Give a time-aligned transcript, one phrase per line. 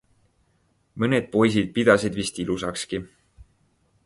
[1.03, 3.03] Mõned poisid pidasid vist ilusakski.